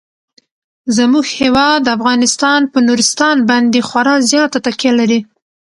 زموږ 0.97 1.25
هیواد 1.39 1.83
افغانستان 1.95 2.61
په 2.71 2.79
نورستان 2.87 3.37
باندې 3.49 3.79
خورا 3.87 4.15
زیاته 4.31 4.57
تکیه 4.65 4.91
لري. 4.99 5.19